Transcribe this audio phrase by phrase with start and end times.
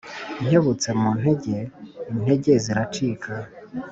[0.47, 1.57] Nkebutse mu ntege
[2.11, 3.33] intege ziracika